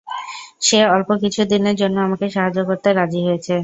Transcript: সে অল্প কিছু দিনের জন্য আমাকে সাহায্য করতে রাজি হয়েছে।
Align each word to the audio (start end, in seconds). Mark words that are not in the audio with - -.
সে 0.61 0.79
অল্প 0.93 1.09
কিছু 1.23 1.41
দিনের 1.51 1.75
জন্য 1.81 1.97
আমাকে 2.01 2.25
সাহায্য 2.35 2.59
করতে 2.69 2.89
রাজি 2.91 3.21
হয়েছে। 3.27 3.55